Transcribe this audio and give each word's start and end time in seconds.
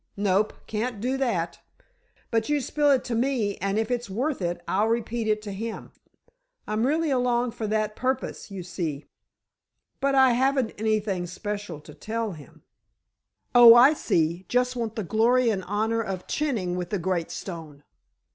"Nope; 0.17 0.53
can't 0.65 0.99
do 0.99 1.15
that. 1.17 1.59
But 2.31 2.49
you 2.49 2.59
spill 2.59 2.89
it 2.89 3.03
to 3.03 3.13
me, 3.13 3.57
and 3.57 3.77
if 3.77 3.91
it's 3.91 4.09
worth 4.09 4.41
it, 4.41 4.59
I'll 4.67 4.87
repeat 4.87 5.27
it 5.27 5.43
to 5.43 5.51
him. 5.51 5.91
I'm 6.67 6.87
really 6.87 7.11
along 7.11 7.51
for 7.51 7.67
that 7.67 7.89
very 7.89 7.99
purpose, 8.01 8.49
you 8.49 8.63
see." 8.63 9.05
"But 9.99 10.15
I 10.15 10.31
haven't 10.31 10.73
anything 10.79 11.27
special 11.27 11.79
to 11.81 11.93
tell 11.93 12.31
him——" 12.31 12.63
"Oh, 13.53 13.75
I 13.75 13.93
see! 13.93 14.47
Just 14.49 14.75
want 14.75 14.95
the 14.95 15.03
glory 15.03 15.51
and 15.51 15.63
honor 15.65 16.01
of 16.01 16.25
chinning 16.25 16.75
with 16.75 16.89
the 16.89 16.97
great 16.97 17.29
Stone!" 17.29 17.83